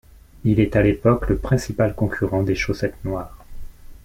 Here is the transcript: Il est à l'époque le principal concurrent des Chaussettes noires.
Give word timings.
Il 0.45 0.59
est 0.59 0.75
à 0.75 0.81
l'époque 0.81 1.29
le 1.29 1.37
principal 1.37 1.93
concurrent 1.93 2.41
des 2.41 2.55
Chaussettes 2.55 2.97
noires. 3.05 3.45